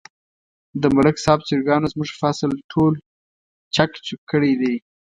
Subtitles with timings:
[0.81, 2.93] د ملک صاحب چرگانو زموږ فصل ټول
[3.75, 4.75] چک چوک کړی دی.